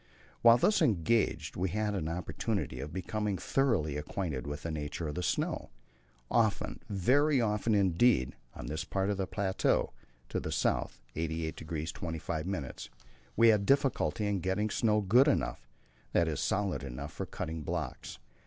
While 0.41 0.57
thus 0.57 0.81
engaged 0.81 1.55
we 1.55 1.69
had 1.69 1.93
an 1.93 2.07
opportunity 2.09 2.79
of 2.79 2.91
becoming 2.91 3.37
thoroughly 3.37 3.97
acquainted 3.97 4.47
with 4.47 4.63
the 4.63 4.71
nature 4.71 5.07
of 5.07 5.13
the 5.13 5.21
snow. 5.21 5.69
Often 6.31 6.81
very 6.89 7.39
often 7.39 7.75
indeed 7.75 8.33
on 8.55 8.65
this 8.65 8.83
part 8.83 9.11
of 9.11 9.17
the 9.17 9.27
plateau, 9.27 9.93
to 10.29 10.39
the 10.39 10.51
south 10.51 10.99
of 11.15 11.21
88° 11.21 11.93
25', 11.93 12.89
we 13.35 13.49
had 13.49 13.63
difficulty 13.67 14.25
in 14.25 14.39
getting 14.39 14.71
snow 14.71 15.01
good 15.01 15.27
enough 15.27 15.67
that 16.13 16.27
is, 16.27 16.39
solid 16.39 16.81
enough 16.83 17.13
for 17.13 17.27
cutting 17.27 17.61
blocks. 17.61 18.17